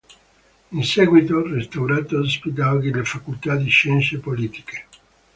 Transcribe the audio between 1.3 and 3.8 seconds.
restaurato, ospita oggi la facoltà di